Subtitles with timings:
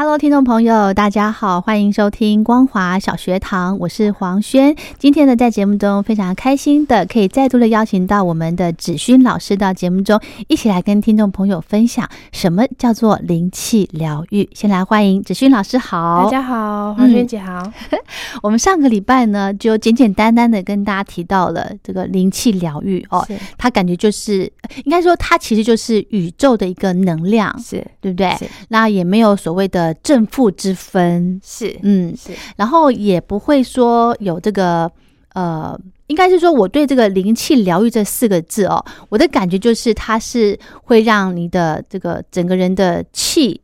[0.00, 4.74] Hello，听众朋友，大家好，欢迎收听光华小学堂，我是黄轩。
[4.98, 14.48] 今天呢，在节目中非常开心的，可以再度的邀请到我们的子勋老师到节目中，一起来跟听众朋友分享什么叫做灵气疗愈。
[14.54, 17.70] 先来欢迎子勋老师，好，大家好，黄轩姐好。
[18.42, 23.22] 我们上个礼拜呢，就简简单单的跟大家提到了这个灵气疗愈哦，
[23.58, 24.50] 它感觉就是
[24.84, 28.34] 应该说，它其实就是宇宙的一个能量，是对不对？
[28.68, 29.89] 那也没有所谓的。
[29.94, 34.90] 正负之分是，嗯，是，然后也不会说有这个，
[35.34, 43.60] 呃，应该是说我对这个灵气疗愈这四个字哦，我的感觉就是它是会让你的这个整个人的气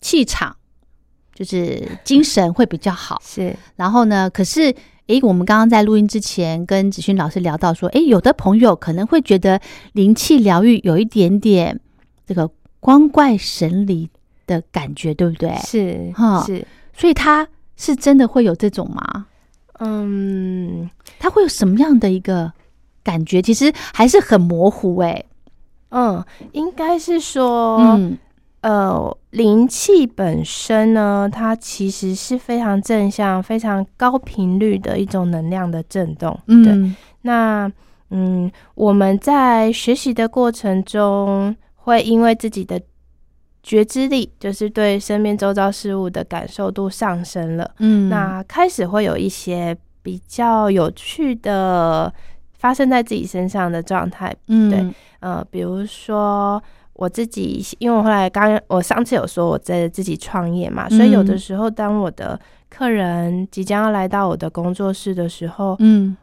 [0.00, 0.56] 气场，
[1.34, 3.20] 就是精神会比较好。
[3.24, 4.74] 是，然后呢，可是，
[5.08, 9.60] 诶，我们刚刚在录音之前跟子勋老师聊到说，诶，有的朋友可能会觉得
[9.92, 11.80] 灵气疗愈有一点点
[12.26, 14.08] 这个光怪神离。
[14.46, 15.54] 的感觉对不对？
[15.56, 19.26] 是哈，是，所以他是真的会有这种吗？
[19.80, 22.52] 嗯，他会有什么样的一个
[23.02, 23.42] 感觉？
[23.42, 25.24] 其实还是很模糊哎。
[25.90, 28.18] 嗯，应该是说，嗯，
[28.62, 36.38] 呃，灵气本身呢，它其实是非常正向、非常高频率的一种能量的震动。
[36.46, 37.70] 对，那
[38.10, 42.80] 嗯，我们在学习的过程中，会因为自己的。
[43.66, 52.12] 觉知力就是对身边周遭事物的感受度上升了，嗯，那开始会有一些比较有趣的
[52.56, 56.62] 发生在自己身上的状态，嗯，对，呃，比如说
[56.92, 62.38] 我自己，因为我后来刚我上次有说我在自己创业嘛，所以有的时候当我的
[62.70, 66.16] 客人即将要来到我的工作室的时候，嗯，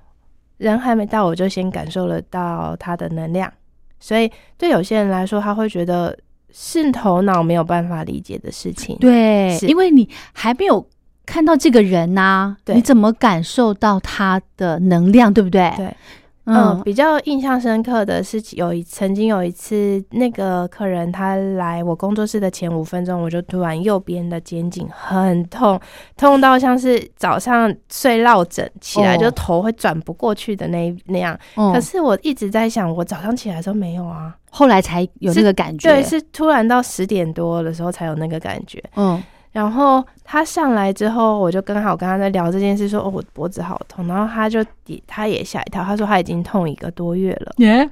[0.60, 3.52] 人还没到，我就先感受了到他的能量，
[4.00, 6.18] 所以对有些人来说，他会觉得。
[6.54, 10.88] 是头脑没有办法理解的事情，对，因为你还没有
[11.26, 15.74] 看到这个人呐，你怎么感受到他的能量，对不对？
[15.76, 15.98] 对。
[16.46, 25.80] 嗯，比较印象深刻的是，有一曾经有一次，那个客人他来我工作室的前五分钟，我就突然右边的肩颈很痛，
[26.18, 31.38] 痛到像是早上睡落枕起来就头会转不过去的那那样。
[31.56, 35.90] 可是我一直在想，我早上起来的时候没有啊，后来才有那个感觉。
[35.90, 38.84] 对，是突然到十点多的时候才有那个感觉。
[38.98, 39.24] 嗯。
[39.54, 44.06] 然后他上来之后，我就刚好跟他在聊这件事，说哦，我脖子好痛。
[44.08, 44.66] 然后他就
[45.08, 47.54] 他也吓一跳，他说他已经痛一个多月了。
[47.58, 47.90] 耶，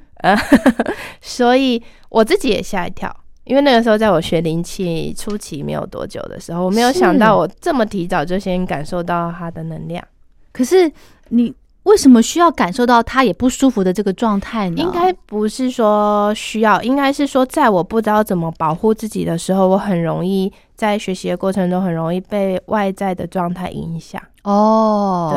[1.21, 10.03] 所以我自己也吓一跳，因为那个时候在我学灵气初期没有多久的时候，我没有想到我这么提早就先感受到他的能量。
[10.51, 10.91] 可是
[11.29, 11.53] 你。
[11.83, 14.79] 为什么需要感受到他也不舒服的这个状态呢？
[14.79, 24.19] 应该不是说需要，应该是说在我不知道怎么保护自己的时候，我很容易在学习的过程中很容易被外在的状态影响。
[24.43, 25.29] 哦，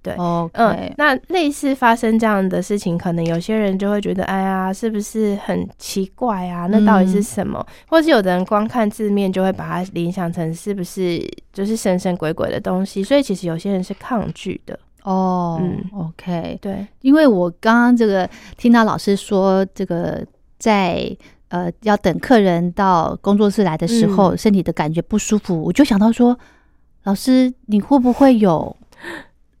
[0.00, 0.14] 对对，
[0.52, 6.68] 嗯，那类似发生这样的事情，可能有些人就会觉得，哎呀，是不是很奇怪啊？
[6.68, 7.66] 那到底是什么？
[7.88, 11.20] 或是有的人光看字面就会把它联想成是不是
[11.52, 13.02] 就是神神鬼鬼的东西？
[13.02, 14.78] 所以其实有些人是抗拒的。
[15.02, 20.24] 哦，嗯，OK，对，因为我刚刚这个听到老师说，这个
[20.60, 21.04] 在
[21.52, 26.36] 呃要等客人到工作室来的时候，身体的感觉不舒服，我就想到说，
[27.04, 28.74] 老师你会不会有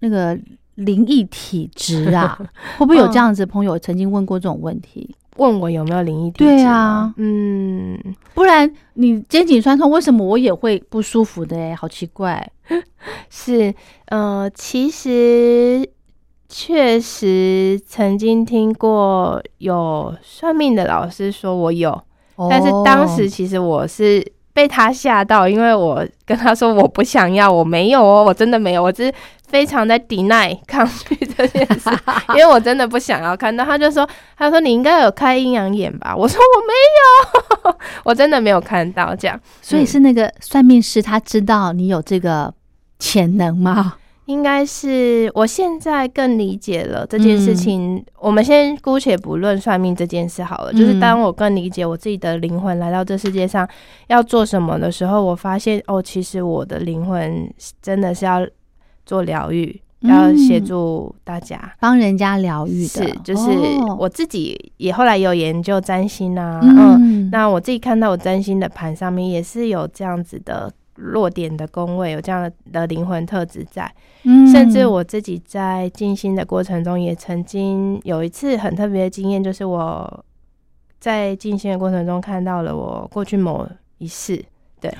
[0.00, 0.38] 那个
[0.76, 2.38] 灵异体质啊？
[2.78, 5.14] 会不会有这样子朋友曾经问过这种问题？
[5.36, 6.44] 问我有没有灵异体质？
[6.44, 7.98] 对啊，嗯，
[8.34, 11.56] 不然你肩颈酸痛，为什么我也会不舒服的？
[11.58, 12.50] 哎，好奇怪。
[13.28, 13.74] 是，
[14.06, 15.86] 呃，其实
[16.54, 21.98] 确实曾经听过有算命的老师说我有，
[22.50, 24.22] 但是当时其实我是
[24.52, 29.14] 被他吓到，因为我跟他说我不想要，我没有哦，我真的没有，我只是
[29.48, 31.88] 非常在抵赖抗拒这件事，
[32.30, 33.64] 因为我真的不想要看到。
[33.64, 34.06] 他就说，
[34.36, 36.14] 他说你应该有开阴阳眼吧？
[36.14, 39.40] 我说我没有， 我真的没有看到这样。
[39.62, 42.52] 所以是那个算命师他知道你有这个
[42.98, 43.94] 潜能吗？
[44.26, 48.02] 应该是我现在更理解了这件事情。
[48.20, 53.68] 我们先姑且不论算命这件事好了，就是当我更理解我自己的灵魂来到这世界上
[54.06, 57.52] 要做什么的时候，我发现哦，其实我的灵魂
[57.82, 58.46] 真的是要
[59.04, 62.88] 做疗愈，要协助大家帮人家疗愈的。
[62.88, 63.50] 是，就是
[63.98, 70.72] 我自己也后来有研究占星啊，嗯，那我自己看到我占星的盘上面也是有这样子的。
[70.96, 73.92] 落点的宫位有这样的的灵魂特质在，
[74.52, 80.24] 甚至我自己在静心的过程中，也曾经有一次很特别的经验，就是我
[81.00, 83.66] 在静心的过程中看到了我过去某
[83.98, 84.44] 一世，
[84.80, 84.94] 对，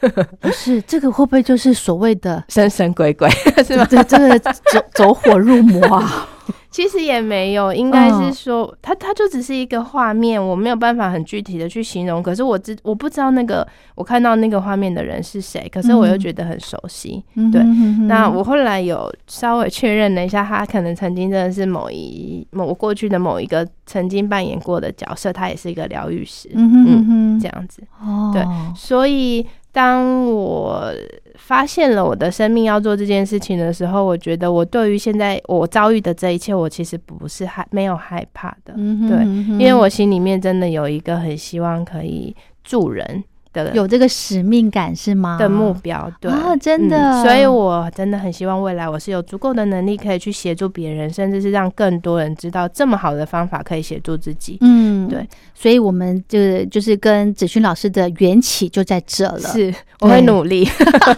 [0.40, 3.28] 不是这个会不会就是所谓的神神鬼鬼，
[3.64, 3.84] 是吧？
[3.86, 4.50] 这这个走
[4.94, 6.28] 走火入魔啊？
[6.70, 12.22] 其实也没有，应该是说，它它就只是一个画面，我没有办法很具体的去形容。
[12.22, 17.22] 可是我知我不知道那个我看到那个画面的人是谁，可是我又觉得很熟悉。
[17.52, 17.62] 对，
[18.08, 26.50] 那我后来有稍微确认了一下，他可能曾经真的是某一某过去的某一个曾经扮演过的角色，他也是一个疗愈师。
[26.54, 27.82] 嗯嗯，这样子。
[28.00, 28.44] 哦，对，
[28.76, 29.46] 所以。
[29.74, 30.88] 当我
[31.34, 39.24] 发现了我的生命要做这件事情的时候，我觉得我对于现在我遭遇的这一切，我其实不是害没有害怕的，对，
[39.58, 43.24] 因为我心里面真的有一个很希望可以助人。
[43.74, 45.36] 有这个使命感是吗？
[45.38, 46.30] 的目标对，
[46.60, 54.58] 真的，所以我真的很希望未来我是有足够的能力可以去协助别人，甚至是让更多人知道这么好的方法可以协助自己。
[54.60, 59.40] 嗯，对，所以我们就就是跟子勋老师的缘起就在这了。
[59.40, 60.68] 是，我会努力，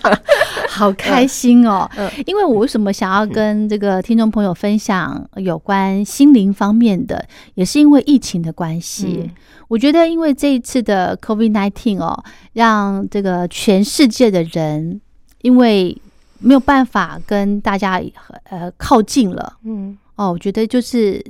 [0.69, 1.89] 好开心哦！
[2.27, 7.25] 因为我为什么想要跟这个听众朋友分享有关心灵方面的，
[7.55, 9.31] 也是因为疫情的关系。
[9.69, 15.01] 我觉得，因为这一次的 COVID nineteen 哦，让这个全世界的人
[15.43, 15.97] 因为
[16.39, 18.03] 没有办法跟大家
[18.45, 21.25] 呃靠近了，嗯，哦，我觉得就是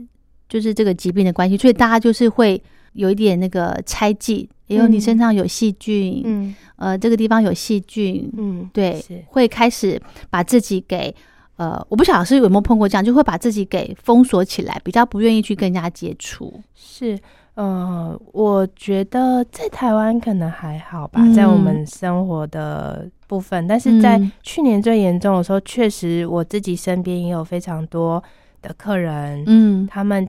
[0.49, 2.61] 就是这个疾病的关系，所以大家就是会
[2.93, 11.15] 有一点那个猜忌，也有你身上有细菌，嗯，呃，这个地方有细菌，嗯，对，会开始把自己给
[11.57, 17.19] 呃，我不晓得是有没有碰过这样，就会把自己给封锁起来，比较不愿意去跟人家接触，是。
[17.57, 28.23] 嗯，我觉得在台湾可能还好吧，在我们生活的部分，但是在去年最严重的时候，确实我自己身边也有非常多
[28.61, 30.27] 的客人，嗯，他们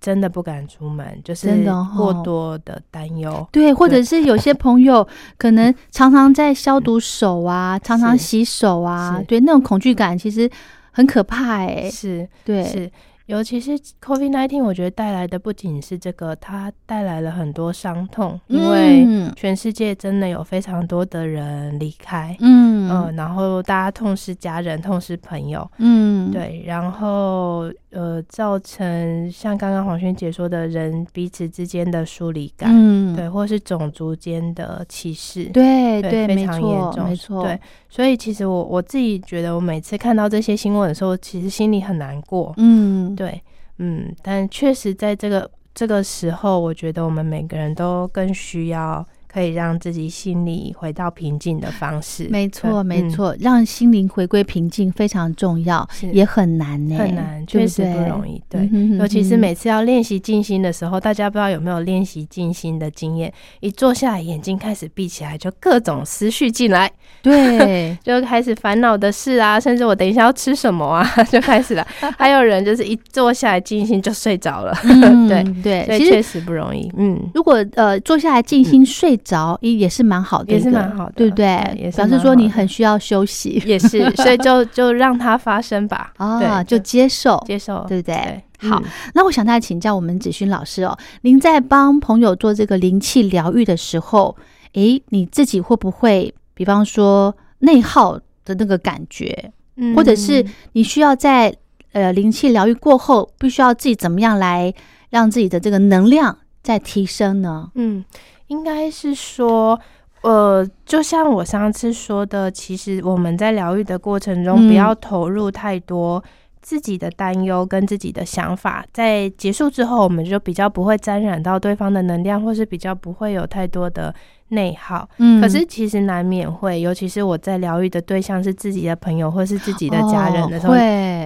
[0.00, 1.66] 真的不敢出门，就是
[1.96, 5.04] 过多的担忧，对，或者是有些朋友
[5.36, 10.48] 可能常常在消毒手啊，常常洗手啊，对，那种恐惧感其实
[10.92, 12.88] 很可怕，哎，是对，是。
[13.28, 22.68] 尤其是 COVID nineteen，我觉得带来的不仅是这个，它带来了很多伤痛，因为全世界真的有非常多的人离开，嗯。
[22.90, 37.60] 嗯，然后大家痛失家人，痛失朋友，嗯，对，然后呃，造成像刚刚黄轩姐说的人彼此之间的疏离感，嗯，对，或是种族间的歧视，对对，非常严重，没错，对，
[37.90, 43.14] 所以其实我我自己觉得，我每次看到这些新闻的时候，其实心里很难过，嗯。
[43.18, 43.42] 对，
[43.78, 49.04] 嗯，但确实在这个这个时候，我觉得我们每个人都更需要。
[49.30, 58.42] 可以让自己心里回到平静的方式，没错，没错，让心灵回归平静非常重要，也很难呢，很难，确实不容易。
[58.48, 58.68] 对，
[58.98, 63.30] 尤其是每次要练习静心的时候，大家不知道有没有练习静心的经验？
[63.60, 71.86] 一坐下来，眼睛开始闭起来，就各种思绪进来，对， 就开始烦恼的事啊，甚至我等一下要吃什么啊，就开始了。
[72.16, 74.74] 还有人就是一坐下来静心就睡着了，
[75.28, 76.90] 对对，所以确实不容易。
[76.96, 79.17] 嗯，如果呃坐下来静心睡。
[79.18, 81.90] 着也也是蛮好的，也是蛮好的，对不对？
[81.94, 86.12] 表示说你很需要休息，也是， 所以就就让它发生吧。
[86.16, 88.42] 啊，就接受，接受，对不对？
[88.60, 88.82] 好，
[89.14, 94.36] 那我想再请教我们子勋老师哦，您在帮朋友做这个灵气疗愈的时候，
[94.72, 99.52] 诶，你自己会不会，比方说内耗的那个感觉，
[99.94, 101.54] 或者是你需要在
[101.92, 104.74] 呃灵气疗愈过后，必须要自己怎么样来
[105.10, 107.70] 让自己的这个能量再提升呢？
[107.76, 108.04] 嗯。
[108.48, 109.78] 应该是说，
[110.22, 116.22] 呃，就像我上次说的，其实我们在疗愈的过程中，不要投入太多
[116.60, 124.14] 自己的担忧跟自己的想法，在结束之后，我们就比较不会沾染到对方的能量，或是比较不会有太多的
[124.48, 125.08] 内耗。
[125.18, 130.76] 嗯可是其实难免会，尤其是我在疗愈的对象是自己的朋友或是自己的家人的时候，哦，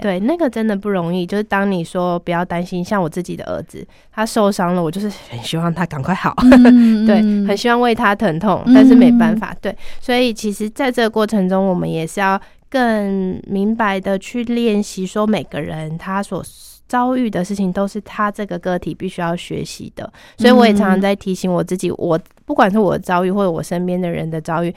[0.02, 1.26] 对那个真的不容易。
[1.26, 6.34] 就是当你说不要担心，像我自己的儿子，他受伤了，我就是很希望他赶快好。
[6.42, 9.54] 嗯 对，嗯很希望为他疼痛，嗯但是没办法。
[9.60, 16.42] 对，所以其实在这个过程中，我们也是要更明白的去练习，说每个人他所
[16.92, 20.12] 遭遇的事情都是他这个个体必须要学习的。
[20.36, 24.74] 所以我也常常在提醒我自己，我不管是我的遭遇或者我身边的人的遭遇。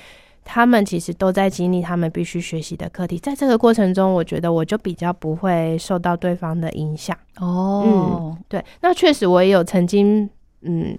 [0.47, 7.17] 他们其实都在经历他们必须学习的课题，在这个过程中，我觉得我就比较不会受到对方的影响。
[7.39, 10.29] 哦，嗯对，那确实我也有曾经，
[10.65, 10.97] 嗯，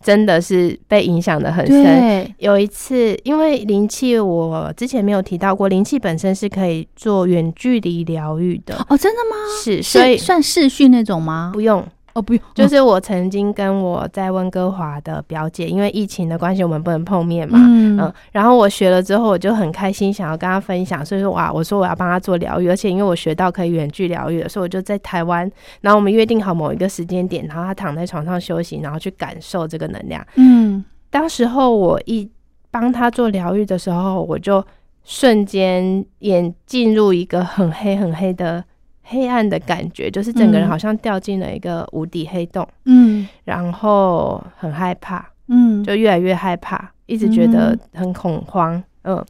[0.00, 2.34] 真的是被影响的很深。
[2.38, 9.36] 有一次，因为灵气，我之前没有提到过，灵气本身是可以做远距离疗愈的，哦，真的吗？
[9.62, 11.50] 是，所以算视讯那种吗？
[11.54, 11.86] 不用。
[12.14, 17.98] 哦，不用，就是我曾经跟我在温哥华的表姐，因为疫情的关系，我们不能碰面嘛，嗯。
[17.98, 25.50] 嗯，然后我学了之后，我就很开心，想要跟她分享，所以说哇，我说我要帮她做疗愈，而且因为我学到可以远距疗愈的，所以我就在台湾，
[25.80, 30.26] 然后我们约定好某一个时间点，然后她躺在床上休息，然后去感受这个能量。
[30.36, 32.30] 嗯，当时候我一
[32.70, 34.64] 帮她做疗愈的时候，我就
[35.04, 38.62] 瞬间眼进入一个很黑很黑的
[39.02, 40.68] 黑暗的感觉，就是整个人嗯。
[40.68, 43.26] 好像掉进了一个无底黑洞，嗯。
[43.44, 48.82] 然后很害怕，嗯，就越来越害怕，一直觉得很恐慌。
[49.04, 49.22] 嗯，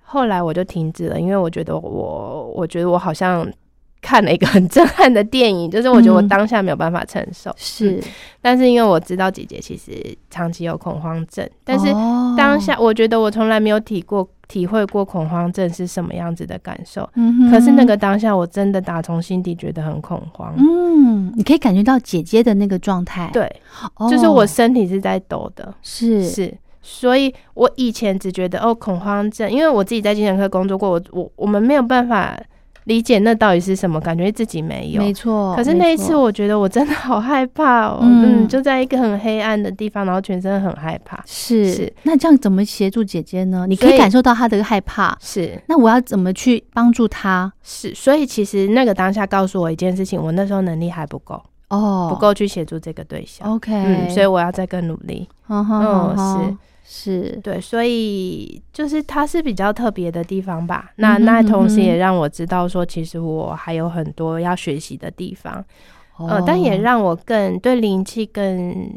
[0.00, 3.46] 后来我就停止了，因为我觉得我，我觉得我好像
[4.00, 6.28] 看了一个很震撼的电影，就是我觉得我嗯。
[6.28, 7.52] 当下没有办法承受。
[7.56, 7.96] 是。
[7.96, 8.00] 嗯，
[8.40, 9.92] 但是因为我知道姐姐其实
[10.30, 12.34] 长期有恐慌症，但是哦。
[12.38, 17.08] 当下我觉得我从来没有体过体会过恐慌症是什么样子的感受。
[17.14, 20.52] 嗯哼可是那个当下，我真的打从心底觉得很恐慌。
[20.58, 23.50] 嗯，你可以感觉到姐姐的那个状态，对，
[23.96, 25.72] 哦，就是我身体是在抖的。
[25.80, 32.38] 是是，所以我以前只觉得哦，恐慌症，因为我自己在精神科工作过，我我我们没有办法
[32.84, 35.02] 理解那到底是什么，感觉自己没有。
[35.02, 35.54] 没错。
[35.54, 41.22] 可是那一次，我觉得我真的好害怕哦，嗯嗯就在一个很黑暗的地方，然后全身很害怕。
[41.26, 43.66] 是是那这样怎么协助姐姐呢？
[43.68, 47.52] 你可以感受到她的害怕，是那我要怎么去帮助她？
[47.62, 53.48] 是，所以其实那个当下告诉我一件事情，我那时候能力还不够，哦，不够去协助这个对象。
[53.54, 55.28] ，OK，嗯，所以我要再更努力。
[55.48, 56.56] 嗯哼嗯哼哼是
[56.94, 60.92] 是，对，所以就是它是比较特别的地方吧。
[60.96, 65.64] 那、那同时也让我知道说，其实我还有很多要学习的地方。
[66.18, 68.92] 呃，哦但也让我更对灵气更，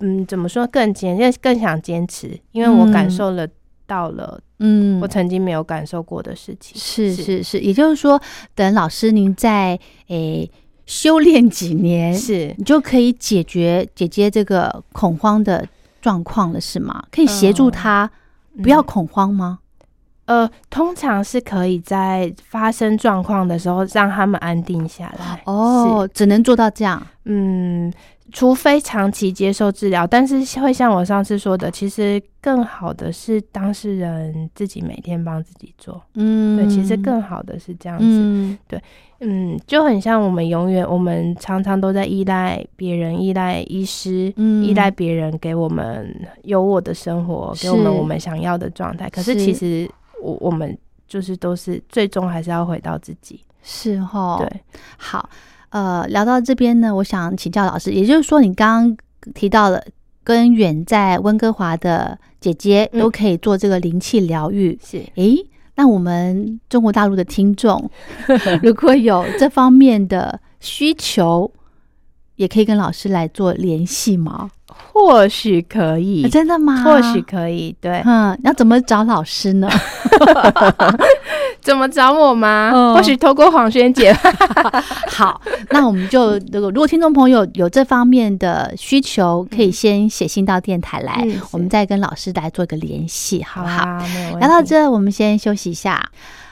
[0.00, 3.10] 嗯，怎么说更坚，更更想坚持，因为我感嗯。
[3.10, 3.48] 受了
[3.86, 5.00] 到了嗯。
[5.00, 6.78] 我曾经没有感受过的事情。
[6.78, 7.42] 是是。
[7.42, 8.20] 是，也就是说，
[8.54, 10.50] 等老师您在诶
[10.84, 12.54] 修炼几年，是。
[12.58, 15.66] 你就可以解决姐姐这个恐慌的
[16.04, 17.02] 状况了，是吗？
[17.10, 18.10] 可以协助他
[18.62, 19.60] 不要嗯恐慌吗？
[20.26, 25.42] 呃，通常是可以在发生状况的时候让他们安定下来。
[25.46, 27.02] 哦，只能做到这样。
[27.24, 27.90] 嗯，
[28.32, 36.02] 除非长期接受治疗，但是会像我上次说的，其实更好的是当事人自己每天帮自己做。
[36.14, 38.04] 嗯，对，其实更好的是这样子。
[38.04, 38.58] 嗯
[39.20, 49.08] 嗯，就很像我们永远，我们常常都在依赖别人，依赖医师，嗯依赖别人给我们有我的生活，给我们我们想要的状态。
[49.08, 49.88] 可是是其实
[50.20, 50.76] 我我们
[51.06, 53.40] 就是都是最终还是要回到自己。
[53.62, 54.60] 是哈，对，
[54.98, 55.26] 好，
[55.74, 59.82] 呃，聊到这边呢，我想请教老师，也就是说，你刚刚提到了
[60.22, 67.90] 跟远在温哥华的姐姐嗯都可以做这个灵气疗愈，是诶，那我们中国大陆的听众
[68.62, 71.50] 如果有这方面的需求，
[72.36, 74.52] 也可以跟老师来做联系吗？
[74.92, 76.82] 或许可以啊，真的吗？
[76.84, 77.74] 或许可以。
[77.80, 79.68] 对，嗯，要怎么找老师呢？
[81.60, 82.70] 怎么找我吗？
[82.72, 84.12] 嗯或许透过黄轩姐。
[85.08, 85.40] 好，
[85.70, 93.84] 那我们就如果如果听众朋友有这方面的需求，可以先写信到电台来，嗯我们再跟老师来做一个联系，好不好？
[94.38, 96.04] 聊到，这，我们先休息一下。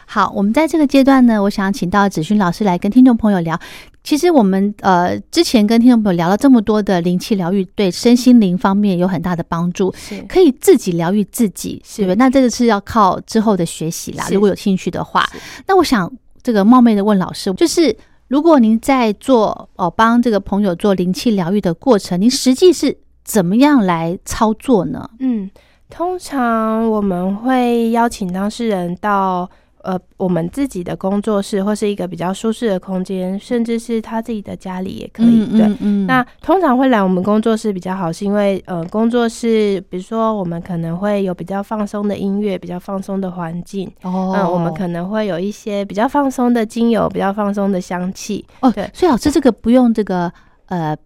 [0.07, 3.59] 好，我们在这个阶段呢，我想请到子勋老师来跟听众朋友聊。
[4.05, 12.17] 其实我们呃之前跟听众朋友聊了这么多的灵气疗愈，对身心灵方面有很大的帮助，是可以自己疗愈自己，是对不对？
[12.17, 14.27] 那这个是要靠之后的学习啦。
[14.31, 15.25] 如果有兴趣的话，
[15.67, 25.09] 那我想这个冒昧的问老师，就是如果您在做哦帮这个朋友做灵气疗愈的过程，您实际是怎么样来操作呢？
[25.21, 25.49] 嗯，
[25.89, 29.49] 通常我们会邀请当事人到
[29.83, 35.47] 呃，我们自己的工作室或是一个比较舒适的空间，甚至是他自己的家里也可以。
[35.47, 43.91] 对，嗯嗯那通常会来我们工作室比较好，是因为呃，工作室比如说我们可能会有比较放松的音乐，比较放松的环境。
[44.03, 48.45] 哦，嗯，我们可能会有一些比较放松的精油，比较放松的香气。
[48.61, 50.33] 哦，对所以老师这个不用这个
[50.67, 50.97] 呃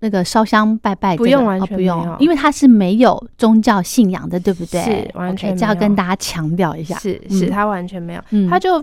[0.00, 1.96] 那个烧香拜拜这个、不用完哦不全没有。
[2.04, 4.82] 用，因为它是没有宗教信仰的，对不对？
[4.82, 6.98] 是完全这要跟大家强调一下。
[6.98, 8.48] 是是，嗯他完全没有，嗯。
[8.48, 8.82] 他就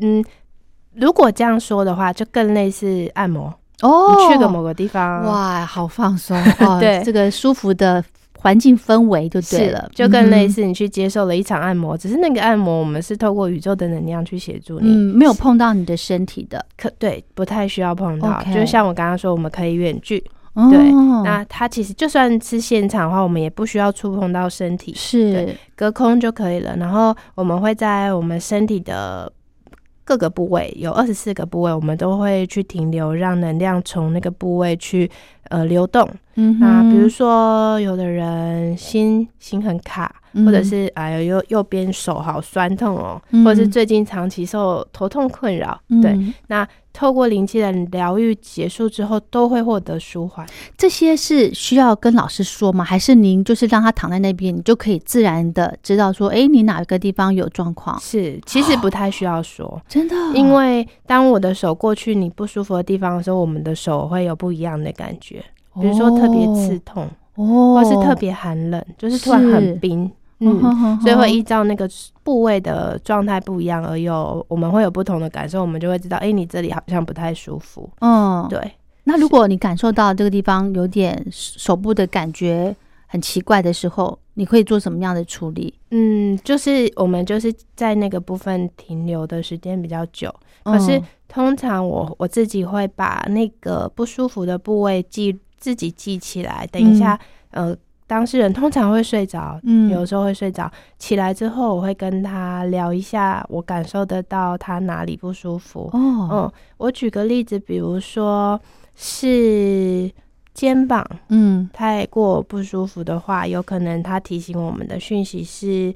[0.00, 0.24] 嗯，
[0.94, 3.52] 如果这样说的话，就更类似按摩。
[3.82, 7.02] 哦，你去个某个地方，哇，好放松 哦，对。
[7.04, 8.02] 这个舒服的
[8.38, 18.40] 环境氛围就对了，就更类嗯似你去接受了一场按摩，只是那个按摩我们是透过宇宙的能量去协助你，嗯，没有碰到你的身体的，可对不太需要碰到。
[18.54, 20.22] 就像我刚刚说，我们可以远距，
[20.54, 20.92] 哦对
[21.24, 26.76] 那它其实就算是现场的话，我们也不需要触碰到身体，是隔空就可以了。
[26.76, 29.32] 然后我们会在我们身体的
[30.04, 35.10] 各个部位，有二十四个部位，我们都会去停留，让能量从那个部位去
[35.48, 36.08] 呃流动。
[36.34, 40.44] 嗯那比如说，有的人心心很卡，嗯。
[40.44, 43.44] 或者是哎呦右右边手好酸痛哦，嗯。
[43.44, 50.46] 或者是最近长期受头痛困扰，对，嗯那透过灵气的疗愈结束之后，都会获得舒缓。
[50.76, 52.84] 这些是需要跟老师说吗？
[52.84, 57.98] 还是您就是让他躺在那边，你就可以自然的知道说，哎，你哪个地方有状况？
[57.98, 65.42] 是，其实不太需要说，真的，因为当我的手过去你不舒服的地方的时候，我们的手会有不一样的感觉，
[65.80, 70.10] 比如说特别刺痛，哦，或是特别寒冷，就是突然很冰。
[70.44, 71.88] 嗯，嗯，所以会依照那个
[72.24, 77.88] 部位的状态不一样而有，我们会有不同的感受，我们就会知道，哎、你这里好像不太舒服。
[78.00, 78.58] 嗯，对，
[79.04, 82.74] 那如果你感受到这个地方有点手部的感觉
[83.06, 85.72] 很奇怪的时候，你会做什么样的处理？
[85.92, 97.16] 嗯，就是我们就是在那个部分停留的时间比较久，可是嗯通常我我自己会把那个不舒服的部位记自己记起来，等一下，
[97.52, 97.76] 呃。
[98.04, 100.70] 当事人通常会睡着，嗯有时候会睡着。
[100.98, 105.88] 起来之后，我会跟他聊一下，我感受得到他哪里不舒服。
[105.94, 108.60] 哦，嗯，我举个例子，比如说
[108.94, 110.10] 是
[110.52, 115.94] 肩膀嗯太过不舒服的话，有可能他提醒我们的讯息是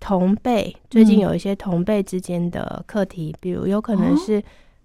[0.00, 4.42] 同辈，最近嗯有一些同辈之间的课题，比如有可能哦是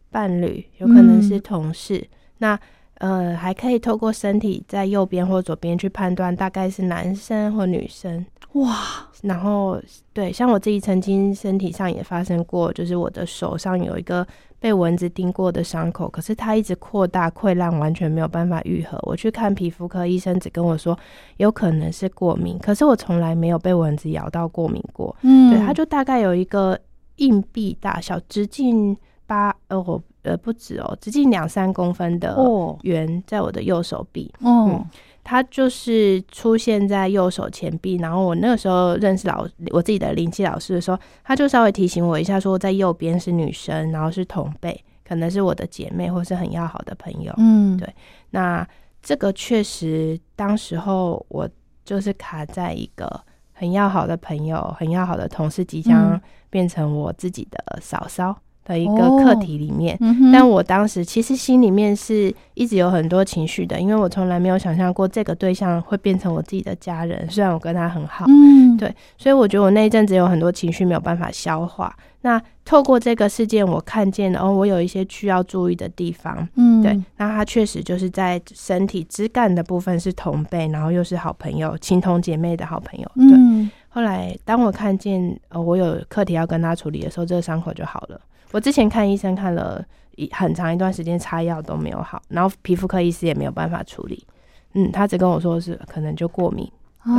[0.09, 2.05] 伴侣，有可能是嗯同事，
[2.39, 2.59] 那。
[3.01, 8.23] 呃，还可以透过身体在右边或左边去判断大概是男生或女生。
[8.53, 8.77] 哇，
[9.23, 9.81] 然后
[10.13, 14.27] 对，像我自己曾经身体上也发生过，就是我的手上有一个
[14.59, 18.99] 被蚊子叮过的伤口，可是它一直扩大溃烂，完全没有办法愈合。
[19.01, 20.95] 我去看皮肤科医生，只跟我说
[21.37, 25.15] 有可能是过敏，可是我从来没有被蚊子咬到过敏过。
[25.23, 26.77] 嗯对，它就大概有一个
[27.15, 34.31] 硬币大小，直径八呃我呃不止哦，直径两三公分的哦圆，在我的右手臂。
[34.41, 34.85] 哦，
[35.23, 47.33] 它就是出现在右手前臂，然后我那个时候认识老我自己的灵气老师的时候，他就稍微提醒我一下，说在右边是女生，然后是同辈，可能是我的姐妹或是很要好的朋友。
[47.37, 47.87] 嗯，对
[48.31, 48.67] 那
[49.01, 51.47] 这个确实，当时候我
[51.83, 53.07] 就是卡在一个
[53.51, 59.97] 很要好的朋友、很要好的同事，即将嗯变成我自己的嫂嫂的一个课题里面。
[60.01, 67.29] 嗯，但我当时其实心里面是一直有很多情绪的，因为我从来没有想象过这个对象会变成我自己的家人。
[67.29, 71.95] 虽然我跟他很好，嗯，对所以我觉得我那一阵子有很多情绪没有办法消化。
[72.23, 76.47] 那透过这个事件，我看见了哦，我有一些需要注意的地方。
[76.55, 83.11] 嗯，对，那他确实就是在身体枝干的部分是同辈，然后又是好朋友、情同姐妹的好朋友。
[83.15, 88.21] 对，嗯，后来当我看见呃我有课题要跟他处理的时候，这个伤口就好了。
[88.51, 89.83] 我之前看医生看了
[90.15, 94.25] 一很长一段时间，擦药都没有好，然后皮肤科医师也没有办法处理。
[94.73, 96.65] 嗯，他只跟我说是可能就过敏，
[97.03, 97.13] 哦，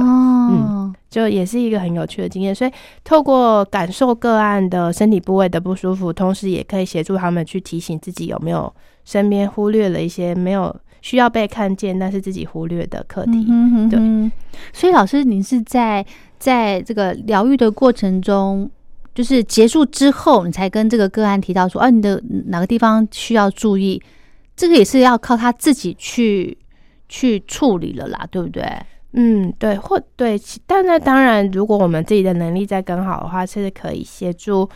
[0.50, 2.54] 嗯就也是一个很有趣的经验。
[2.54, 2.70] 所以
[3.04, 8.72] 透过感受个案的身体部位的不舒服，同时也可以协助他们去提醒自己有没有
[9.04, 13.46] 身边忽略了一些没有需要被看见，但是自己忽略的课题。
[13.48, 14.32] 嗯哼对哼
[14.72, 16.04] 所以老师，您是在
[16.38, 18.70] 在这个疗愈的过程中，
[19.14, 24.02] 就是结束之后，你才跟这个个案提到说，啊，你的哪个地方需要注意？
[24.54, 26.56] 这个也是要靠他自己去
[27.08, 28.64] 去处理了啦，对不对？
[29.14, 34.68] 嗯，对，或对，其但那当然，如果我们自己的能力再更好的话，是可以协助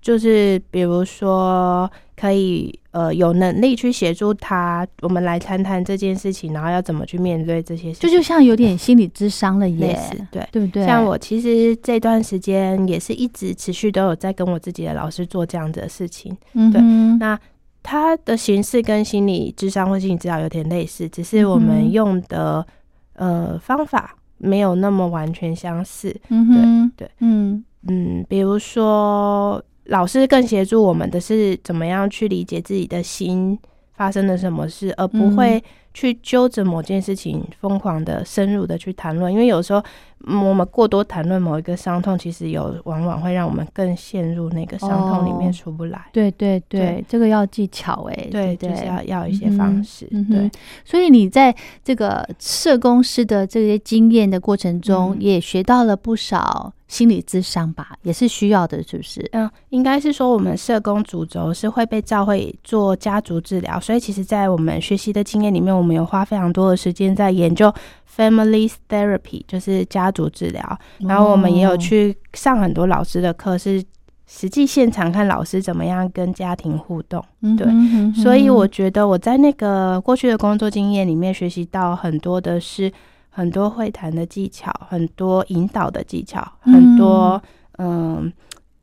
[0.00, 9.98] 就是比如说可以呃有能力去协助他，我们来谈谈这件事情，然后要怎么去面对这些事情，就就像有点心理智商了耶，
[10.30, 10.46] 对。
[10.52, 10.84] 对不对？
[10.86, 16.80] 像我其实这段时间也是一直持续都有在跟我自己的老师做这样子的事情，嗯对，
[17.18, 17.38] 那
[17.82, 22.66] 它的形式跟心理智商或心理治疗有点类似，只是我们用的、
[23.14, 27.64] 呃方法没有那么完全相似，嗯哼，对，嗯。
[27.88, 33.58] 嗯，比如说老师更协助我们的是怎么样去理解自己的心
[33.94, 39.78] 发生了什么事，而不会去揪着某件事情疯狂的深入的去谈论，因为有时候、
[40.26, 46.08] 嗯我们过多谈论某一个伤痛，其实有往往会让我们更陷入那个伤痛里面哦出不来。
[46.12, 50.06] 对对对对，这个要技巧哎，对，对，就是要要一些方式。
[50.10, 50.50] 嗯对，
[50.84, 59.26] 所以你在这个社工师的这些经验的过程中，嗯也学到了不少心理智商吧，也是需要的，是不是？
[59.32, 67.72] 嗯，应该是说我们社工主轴是会被教会做家族治疗，所以其实，在我们学习的经验里面，我们有花非常多的时间在研究
[68.16, 70.78] family therapy，就是家族治疗。
[70.98, 73.82] 然后我们也有去上很多老师的课，是
[74.26, 77.24] 实际现场看老师怎么样跟家庭互动。
[77.40, 82.92] 嗯哼，对嗯哼所以我觉得我在那个过去的工作经验里面学习到很多的是
[83.30, 87.42] 很多会谈的技巧，很多引导的技巧，嗯很多
[87.78, 88.32] 嗯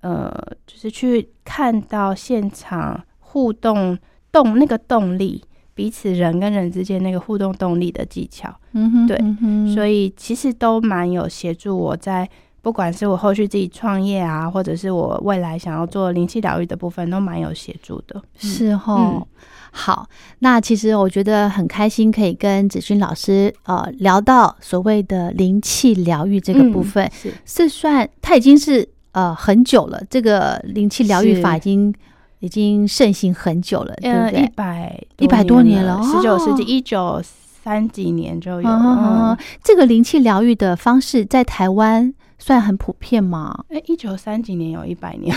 [0.01, 0.31] 呃，
[0.65, 3.97] 就是去看到现场互动
[4.31, 5.43] 动那个动力，
[5.77, 8.51] 彼此人跟人之间那个互动动力的技巧。
[8.71, 9.73] 嗯哼，对嗯哼。
[9.75, 12.27] 所以其实都蛮有协助我在，
[12.63, 18.19] 不管是我后续自己创业啊，或者是我未来想要做灵气疗愈的部分，都蛮有协助的。
[18.37, 19.25] 是哈、嗯。
[19.69, 20.07] 好，
[20.39, 27.33] 那其实我觉得很开心，可以跟子勋老师呃聊到所谓的灵气疗愈这个部分，嗯是。
[27.45, 31.93] 是算它已经是呃很久了，这个灵气疗愈法已经
[32.39, 34.47] 已经盛行很久了，对不对一？
[34.55, 37.21] 百100多年了十九世纪哦一九
[37.63, 39.37] 三几年就有。
[39.63, 43.65] 这个灵气疗愈的方式在台湾算很普遍吗？
[43.69, 45.35] 哎，一九三几年有一百年，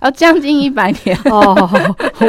[0.00, 1.16] 要将近一百年。
[1.26, 1.54] 哦，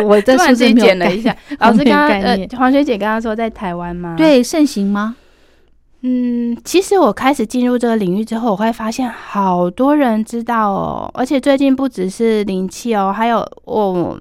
[0.06, 5.16] 我突然自己剪了一下，老师刚刚呃黄学姐刚刚说在台湾吗？，对盛行吗？
[6.08, 14.16] 嗯，其实我开始进入这个领域之后，我会发现好多人知道哦，而且最近不只是灵气哦，还有我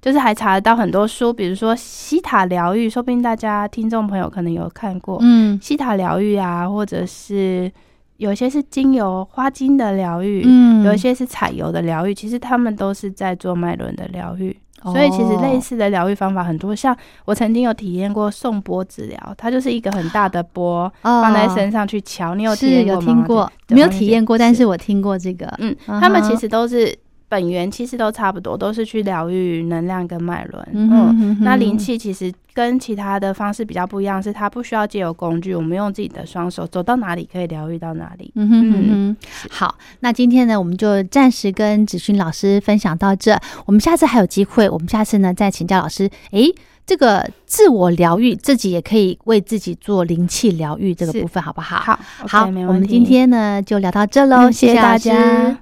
[0.00, 7.70] 就是还查得到很多书，比如说西塔疗愈，说不定大家听众朋友可能有看过，嗯西塔疗愈啊，或者是
[8.16, 14.56] 有些是精油花精的疗愈，嗯有一些是彩油的疗愈，其实他们都是在做脉轮的疗愈。
[14.82, 22.34] 所以其实类似的疗愈方法很多，像我曾经有体验过送波治疗，它就是一个很大的波放在身上去敲。
[22.34, 23.00] 你有体哦是验过吗？
[23.00, 25.46] 有听过，没有体验过，但是是我听过这个。
[25.58, 26.96] 嗯，嗯他们其实都是
[27.28, 30.68] 本源，其实都差不多，都是去疗愈能量跟脉轮。
[30.72, 38.30] 嗯那灵气其实跟其他的方式比较不一样，是它不需要借由工具，我们用自己的双手走到哪里可以疗愈到哪里。
[38.36, 39.16] 嗯哼嗯，
[39.50, 43.38] 好，那今天呢，我们就暂时跟子勋老师分享到这。
[43.64, 46.08] 我们下次还有机会，我们下次呢再请教老师。
[46.30, 46.54] 诶，
[46.86, 51.78] 这个自我疗愈，自己也可以为自己做灵气疗愈这个部分，好不好？
[51.80, 55.58] 好，好我们今天呢就聊到这喽，嗯谢谢大家。